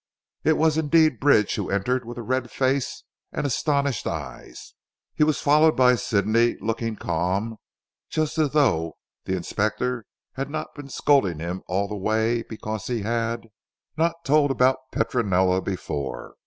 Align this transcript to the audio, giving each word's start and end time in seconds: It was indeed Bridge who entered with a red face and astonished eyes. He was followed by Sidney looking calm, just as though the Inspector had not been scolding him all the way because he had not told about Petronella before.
It 0.43 0.57
was 0.57 0.79
indeed 0.79 1.19
Bridge 1.19 1.53
who 1.53 1.69
entered 1.69 2.05
with 2.05 2.17
a 2.17 2.23
red 2.23 2.49
face 2.49 3.03
and 3.31 3.45
astonished 3.45 4.07
eyes. 4.07 4.73
He 5.13 5.23
was 5.23 5.41
followed 5.43 5.77
by 5.77 5.93
Sidney 5.93 6.57
looking 6.59 6.95
calm, 6.95 7.57
just 8.09 8.39
as 8.39 8.49
though 8.53 8.97
the 9.25 9.35
Inspector 9.37 10.03
had 10.33 10.49
not 10.49 10.73
been 10.73 10.89
scolding 10.89 11.37
him 11.37 11.61
all 11.67 11.87
the 11.87 11.95
way 11.97 12.41
because 12.41 12.87
he 12.87 13.03
had 13.03 13.41
not 13.95 14.25
told 14.25 14.49
about 14.49 14.77
Petronella 14.91 15.61
before. 15.61 16.33